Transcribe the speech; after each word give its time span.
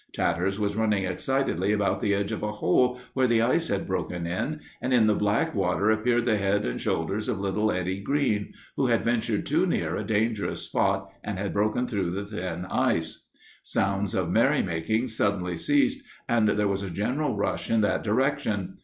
Tatters 0.15 0.59
was 0.59 0.75
running 0.75 1.03
excitedly 1.05 1.71
about 1.71 2.01
the 2.01 2.15
edge 2.15 2.31
of 2.31 2.41
a 2.41 2.53
hole 2.53 2.99
where 3.13 3.27
the 3.27 3.43
ice 3.43 3.67
had 3.67 3.85
broken 3.85 4.25
in, 4.25 4.59
and 4.81 4.95
in 4.95 5.05
the 5.05 5.13
black 5.13 5.53
water 5.53 5.91
appeared 5.91 6.25
the 6.25 6.37
head 6.37 6.65
and 6.65 6.81
shoulders 6.81 7.29
of 7.29 7.39
little 7.39 7.71
Eddie 7.71 7.99
Greene, 8.01 8.51
who 8.77 8.87
had 8.87 9.03
ventured 9.03 9.45
too 9.45 9.67
near 9.67 9.95
a 9.95 10.03
dangerous 10.03 10.63
spot 10.63 11.11
and 11.23 11.37
had 11.37 11.53
broken 11.53 11.85
through 11.85 12.09
the 12.09 12.25
thin 12.25 12.65
ice. 12.65 13.27
The 13.33 13.39
sounds 13.61 14.15
of 14.15 14.31
merrymaking 14.31 15.07
suddenly 15.07 15.55
ceased, 15.55 16.03
and 16.27 16.49
there 16.49 16.67
was 16.67 16.81
a 16.81 16.89
general 16.89 17.35
rush 17.35 17.69
in 17.69 17.81
that 17.81 18.03
direction. 18.03 18.79